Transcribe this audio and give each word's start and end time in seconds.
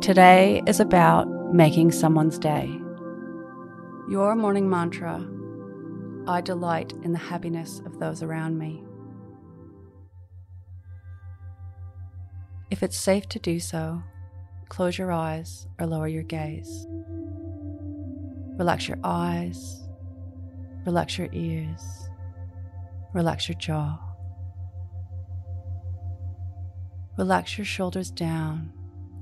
Today 0.00 0.62
is 0.68 0.78
about 0.78 1.28
making 1.52 1.90
someone's 1.90 2.38
day. 2.38 2.70
Your 4.08 4.36
morning 4.36 4.70
mantra 4.70 5.26
I 6.28 6.40
delight 6.40 6.92
in 7.02 7.10
the 7.12 7.18
happiness 7.18 7.82
of 7.84 7.98
those 7.98 8.22
around 8.22 8.58
me. 8.58 8.84
If 12.70 12.84
it's 12.84 12.96
safe 12.96 13.28
to 13.30 13.40
do 13.40 13.58
so, 13.58 14.00
close 14.68 14.96
your 14.96 15.10
eyes 15.10 15.66
or 15.80 15.86
lower 15.86 16.06
your 16.06 16.22
gaze. 16.22 16.86
Relax 18.56 18.86
your 18.86 18.98
eyes, 19.02 19.82
relax 20.86 21.18
your 21.18 21.28
ears, 21.32 21.82
relax 23.12 23.48
your 23.48 23.58
jaw. 23.58 23.98
Relax 27.16 27.58
your 27.58 27.64
shoulders 27.64 28.12
down 28.12 28.72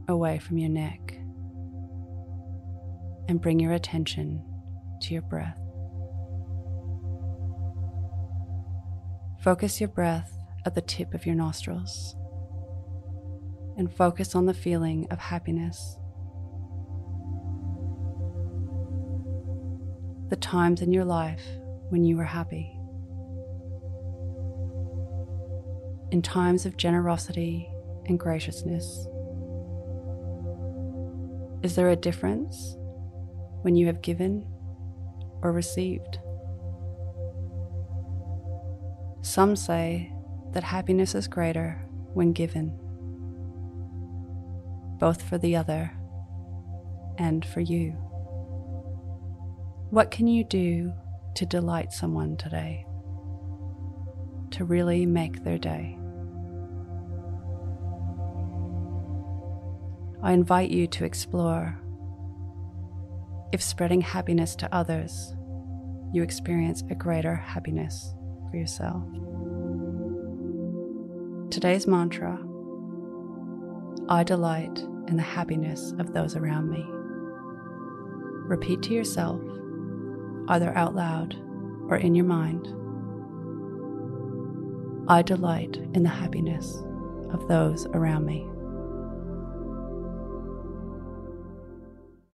away 0.08 0.38
from 0.38 0.58
your 0.58 0.70
neck 0.70 1.18
and 3.28 3.40
bring 3.40 3.58
your 3.58 3.72
attention 3.72 4.42
to 5.02 5.12
your 5.12 5.22
breath. 5.22 5.58
Focus 9.40 9.80
your 9.80 9.88
breath 9.88 10.32
at 10.64 10.74
the 10.74 10.80
tip 10.80 11.14
of 11.14 11.26
your 11.26 11.34
nostrils 11.34 12.16
and 13.76 13.92
focus 13.92 14.34
on 14.34 14.46
the 14.46 14.54
feeling 14.54 15.06
of 15.10 15.18
happiness. 15.18 15.98
The 20.28 20.36
times 20.36 20.82
in 20.82 20.92
your 20.92 21.04
life 21.04 21.44
when 21.90 22.04
you 22.04 22.16
were 22.16 22.24
happy. 22.24 22.72
In 26.10 26.22
times 26.22 26.66
of 26.66 26.76
generosity 26.76 27.68
and 28.06 28.18
graciousness. 28.18 29.06
Is 31.62 31.74
there 31.74 31.90
a 31.90 31.96
difference 31.96 32.76
when 33.62 33.76
you 33.76 33.86
have 33.86 34.02
given 34.02 34.46
or 35.42 35.52
received? 35.52 36.18
Some 39.22 39.56
say 39.56 40.12
that 40.52 40.62
happiness 40.62 41.14
is 41.14 41.28
greater 41.28 41.84
when 42.14 42.32
given 42.32 42.78
both 44.98 45.22
for 45.22 45.38
the 45.38 45.56
other 45.56 45.92
and 47.18 47.44
for 47.44 47.60
you. 47.60 47.92
What 49.90 50.10
can 50.10 50.26
you 50.26 50.44
do 50.44 50.92
to 51.34 51.46
delight 51.46 51.92
someone 51.92 52.36
today? 52.36 52.86
To 54.52 54.64
really 54.64 55.06
make 55.06 55.44
their 55.44 55.58
day? 55.58 55.98
I 60.26 60.32
invite 60.32 60.70
you 60.72 60.88
to 60.88 61.04
explore 61.04 61.78
if 63.52 63.62
spreading 63.62 64.00
happiness 64.00 64.56
to 64.56 64.74
others, 64.74 65.36
you 66.12 66.24
experience 66.24 66.82
a 66.90 66.96
greater 66.96 67.36
happiness 67.36 68.12
for 68.50 68.56
yourself. 68.56 69.04
Today's 71.48 71.86
mantra 71.86 72.40
I 74.08 74.24
delight 74.24 74.80
in 75.06 75.16
the 75.16 75.22
happiness 75.22 75.94
of 76.00 76.12
those 76.12 76.34
around 76.34 76.70
me. 76.70 76.84
Repeat 78.48 78.82
to 78.82 78.94
yourself, 78.94 79.40
either 80.48 80.76
out 80.76 80.96
loud 80.96 81.36
or 81.88 81.98
in 81.98 82.16
your 82.16 82.26
mind 82.26 82.66
I 85.06 85.22
delight 85.22 85.76
in 85.94 86.02
the 86.02 86.08
happiness 86.08 86.82
of 87.30 87.46
those 87.46 87.86
around 87.86 88.26
me. 88.26 88.44